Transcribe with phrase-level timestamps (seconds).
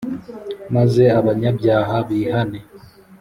[0.75, 2.59] maze abanyabyaha bihane.